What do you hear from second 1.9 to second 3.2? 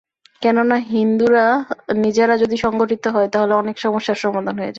নিজেরা যদি সংগঠিত